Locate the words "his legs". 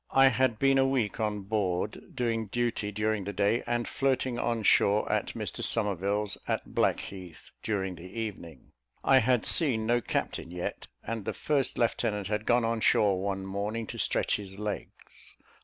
14.37-15.37